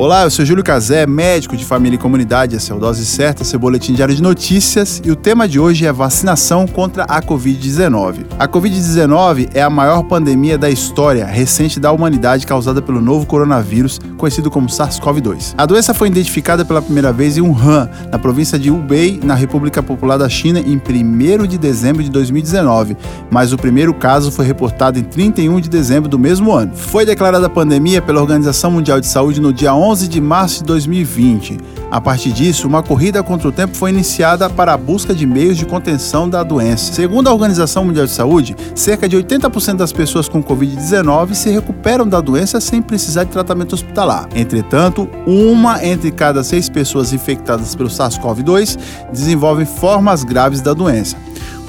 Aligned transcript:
Olá, 0.00 0.22
eu 0.22 0.30
sou 0.30 0.46
Júlio 0.46 0.64
Cazé, 0.64 1.06
médico 1.06 1.54
de 1.54 1.62
família 1.62 1.96
e 1.96 1.98
comunidade. 1.98 2.56
Essa 2.56 2.72
é 2.72 2.74
o 2.74 2.80
Dose 2.80 3.04
Certa, 3.04 3.44
seu 3.44 3.58
boletim 3.58 3.92
diário 3.92 4.14
de 4.14 4.22
notícias. 4.22 4.98
E 5.04 5.10
o 5.10 5.14
tema 5.14 5.46
de 5.46 5.60
hoje 5.60 5.84
é 5.84 5.92
vacinação 5.92 6.66
contra 6.66 7.04
a 7.04 7.20
Covid-19. 7.20 8.24
A 8.38 8.48
Covid-19 8.48 9.50
é 9.52 9.60
a 9.60 9.68
maior 9.68 10.04
pandemia 10.04 10.56
da 10.56 10.70
história 10.70 11.26
recente 11.26 11.78
da 11.78 11.92
humanidade 11.92 12.46
causada 12.46 12.80
pelo 12.80 12.98
novo 12.98 13.26
coronavírus, 13.26 14.00
conhecido 14.16 14.50
como 14.50 14.68
SARS-CoV-2. 14.68 15.52
A 15.58 15.66
doença 15.66 15.92
foi 15.92 16.08
identificada 16.08 16.64
pela 16.64 16.80
primeira 16.80 17.12
vez 17.12 17.36
em 17.36 17.42
Wuhan, 17.42 17.90
na 18.10 18.18
província 18.18 18.58
de 18.58 18.70
Hubei, 18.70 19.20
na 19.22 19.34
República 19.34 19.82
Popular 19.82 20.16
da 20.16 20.30
China, 20.30 20.60
em 20.60 20.80
1 20.80 21.46
de 21.46 21.58
dezembro 21.58 22.02
de 22.02 22.08
2019. 22.08 22.96
Mas 23.30 23.52
o 23.52 23.58
primeiro 23.58 23.92
caso 23.92 24.32
foi 24.32 24.46
reportado 24.46 24.98
em 24.98 25.02
31 25.02 25.60
de 25.60 25.68
dezembro 25.68 26.08
do 26.08 26.18
mesmo 26.18 26.52
ano. 26.52 26.74
Foi 26.74 27.04
declarada 27.04 27.50
pandemia 27.50 28.00
pela 28.00 28.22
Organização 28.22 28.70
Mundial 28.70 28.98
de 28.98 29.06
Saúde 29.06 29.42
no 29.42 29.52
dia 29.52 29.74
11 29.74 29.89
11 29.90 30.06
de 30.06 30.20
março 30.20 30.58
de 30.58 30.66
2020. 30.66 31.58
A 31.90 32.00
partir 32.00 32.30
disso, 32.30 32.68
uma 32.68 32.80
corrida 32.80 33.24
contra 33.24 33.48
o 33.48 33.52
tempo 33.52 33.76
foi 33.76 33.90
iniciada 33.90 34.48
para 34.48 34.72
a 34.72 34.76
busca 34.76 35.12
de 35.12 35.26
meios 35.26 35.56
de 35.56 35.66
contenção 35.66 36.28
da 36.28 36.44
doença. 36.44 36.92
Segundo 36.92 37.26
a 37.26 37.32
Organização 37.32 37.84
Mundial 37.84 38.06
de 38.06 38.12
Saúde, 38.12 38.54
cerca 38.72 39.08
de 39.08 39.16
80% 39.16 39.74
das 39.74 39.92
pessoas 39.92 40.28
com 40.28 40.40
Covid-19 40.40 41.34
se 41.34 41.50
recuperam 41.50 42.06
da 42.06 42.20
doença 42.20 42.60
sem 42.60 42.80
precisar 42.80 43.24
de 43.24 43.30
tratamento 43.30 43.72
hospitalar. 43.72 44.28
Entretanto, 44.32 45.08
uma 45.26 45.84
entre 45.84 46.12
cada 46.12 46.44
seis 46.44 46.68
pessoas 46.68 47.12
infectadas 47.12 47.74
pelo 47.74 47.88
SARS-CoV-2 47.88 48.78
desenvolve 49.12 49.64
formas 49.64 50.22
graves 50.22 50.60
da 50.60 50.72
doença. 50.72 51.16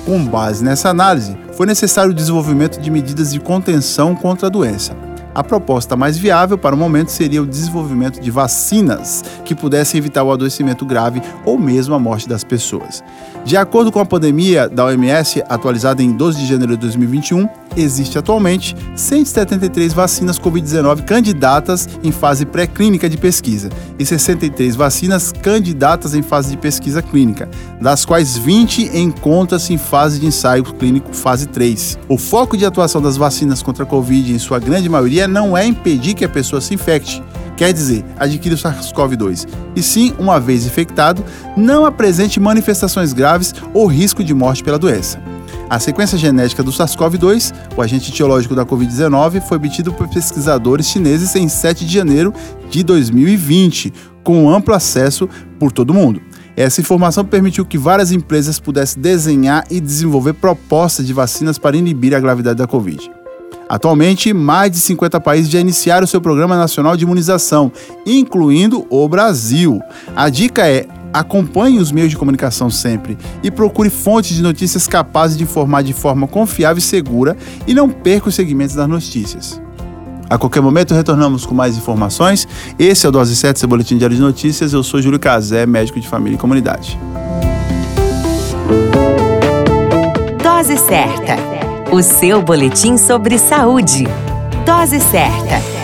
Com 0.05 0.23
base 0.23 0.63
nessa 0.63 0.89
análise, 0.89 1.35
foi 1.57 1.65
necessário 1.65 2.11
o 2.11 2.15
desenvolvimento 2.15 2.79
de 2.79 2.91
medidas 2.91 3.33
de 3.33 3.39
contenção 3.39 4.13
contra 4.13 4.45
a 4.45 4.49
doença. 4.49 5.10
A 5.33 5.43
proposta 5.43 5.95
mais 5.95 6.17
viável 6.17 6.57
para 6.57 6.75
o 6.75 6.77
momento 6.77 7.09
seria 7.09 7.41
o 7.41 7.45
desenvolvimento 7.45 8.19
de 8.19 8.29
vacinas 8.29 9.23
que 9.45 9.55
pudessem 9.55 9.97
evitar 9.97 10.23
o 10.23 10.31
adoecimento 10.31 10.85
grave 10.85 11.21
ou 11.45 11.57
mesmo 11.57 11.95
a 11.95 11.99
morte 11.99 12.27
das 12.27 12.43
pessoas. 12.43 13.01
De 13.45 13.55
acordo 13.55 13.91
com 13.91 13.99
a 13.99 14.05
pandemia 14.05 14.67
da 14.67 14.85
OMS, 14.85 15.41
atualizada 15.47 16.03
em 16.03 16.11
12 16.11 16.39
de 16.39 16.45
janeiro 16.45 16.73
de 16.73 16.81
2021, 16.81 17.47
existe 17.75 18.17
atualmente 18.17 18.75
173 18.95 19.93
vacinas 19.93 20.39
Covid-19 20.39 21.03
candidatas 21.03 21.87
em 22.03 22.11
fase 22.11 22.45
pré-clínica 22.45 23.09
de 23.09 23.17
pesquisa 23.17 23.69
e 23.97 24.05
63 24.05 24.75
vacinas 24.75 25.31
candidatas 25.31 26.13
em 26.13 26.21
fase 26.21 26.51
de 26.51 26.57
pesquisa 26.57 27.01
clínica, 27.01 27.49
das 27.79 28.05
quais 28.05 28.37
20 28.37 28.97
encontram-se 28.97 29.73
em 29.73 29.77
fase 29.77 30.19
de 30.19 30.25
ensaio 30.25 30.63
clínico 30.63 31.13
fase 31.15 31.47
3. 31.47 31.99
O 32.07 32.17
foco 32.17 32.57
de 32.57 32.65
atuação 32.65 33.01
das 33.01 33.17
vacinas 33.17 33.61
contra 33.61 33.83
a 33.83 33.87
Covid, 33.87 34.33
em 34.33 34.39
sua 34.39 34.59
grande 34.59 34.89
maioria, 34.89 35.27
não 35.27 35.57
é 35.57 35.65
impedir 35.65 36.13
que 36.13 36.25
a 36.25 36.29
pessoa 36.29 36.61
se 36.61 36.73
infecte, 36.73 37.23
quer 37.55 37.71
dizer, 37.73 38.03
adquire 38.17 38.55
o 38.55 38.57
SARS-CoV-2, 38.57 39.47
e 39.75 39.83
sim, 39.83 40.13
uma 40.17 40.39
vez 40.39 40.65
infectado, 40.65 41.23
não 41.55 41.85
apresente 41.85 42.39
manifestações 42.39 43.13
graves 43.13 43.53
ou 43.73 43.85
risco 43.85 44.23
de 44.23 44.33
morte 44.33 44.63
pela 44.63 44.79
doença. 44.79 45.30
A 45.71 45.79
sequência 45.79 46.17
genética 46.17 46.61
do 46.61 46.69
SARS-CoV-2, 46.69 47.53
o 47.77 47.81
agente 47.81 48.11
etiológico 48.11 48.53
da 48.53 48.65
Covid-19, 48.65 49.39
foi 49.39 49.55
obtido 49.55 49.93
por 49.93 50.05
pesquisadores 50.09 50.85
chineses 50.85 51.33
em 51.33 51.47
7 51.47 51.85
de 51.85 51.93
janeiro 51.93 52.33
de 52.69 52.83
2020, 52.83 53.93
com 54.21 54.49
amplo 54.49 54.73
acesso 54.73 55.29
por 55.57 55.71
todo 55.71 55.93
mundo. 55.93 56.21
Essa 56.57 56.81
informação 56.81 57.23
permitiu 57.23 57.65
que 57.65 57.77
várias 57.77 58.11
empresas 58.11 58.59
pudessem 58.59 59.01
desenhar 59.01 59.63
e 59.71 59.79
desenvolver 59.79 60.33
propostas 60.33 61.07
de 61.07 61.13
vacinas 61.13 61.57
para 61.57 61.77
inibir 61.77 62.13
a 62.13 62.19
gravidade 62.19 62.57
da 62.57 62.67
Covid. 62.67 63.09
Atualmente, 63.69 64.33
mais 64.33 64.71
de 64.71 64.77
50 64.79 65.21
países 65.21 65.49
já 65.49 65.61
iniciaram 65.61 66.05
seu 66.05 66.19
Programa 66.19 66.57
Nacional 66.57 66.97
de 66.97 67.05
Imunização, 67.05 67.71
incluindo 68.05 68.85
o 68.89 69.07
Brasil. 69.07 69.79
A 70.13 70.27
dica 70.27 70.67
é 70.67 70.85
acompanhe 71.13 71.79
os 71.79 71.91
meios 71.91 72.09
de 72.09 72.17
comunicação 72.17 72.69
sempre 72.69 73.17
e 73.43 73.51
procure 73.51 73.89
fontes 73.89 74.35
de 74.35 74.41
notícias 74.41 74.87
capazes 74.87 75.37
de 75.37 75.43
informar 75.43 75.83
de 75.83 75.93
forma 75.93 76.27
confiável 76.27 76.79
e 76.79 76.81
segura 76.81 77.35
e 77.67 77.73
não 77.73 77.89
perca 77.89 78.29
os 78.29 78.35
segmentos 78.35 78.75
das 78.75 78.87
notícias. 78.87 79.61
A 80.29 80.37
qualquer 80.37 80.61
momento 80.61 80.93
retornamos 80.93 81.45
com 81.45 81.53
mais 81.53 81.75
informações. 81.75 82.47
Esse 82.79 83.05
é 83.05 83.09
o 83.09 83.11
Dose 83.11 83.35
7, 83.35 83.59
seu 83.59 83.67
boletim 83.67 83.97
diário 83.97 84.15
de 84.15 84.21
notícias. 84.21 84.71
Eu 84.71 84.81
sou 84.81 85.01
Júlio 85.01 85.19
Cazé, 85.19 85.65
médico 85.65 85.99
de 85.99 86.07
família 86.07 86.35
e 86.35 86.39
comunidade. 86.39 86.97
Dose 90.41 90.77
certa 90.77 91.51
o 91.91 92.01
seu 92.01 92.41
boletim 92.41 92.97
sobre 92.97 93.37
saúde. 93.37 94.07
Dose 94.65 94.99
certa. 95.01 95.80